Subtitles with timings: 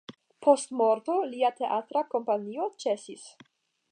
[0.45, 3.29] Post morto lia teatra kompanio ĉesis.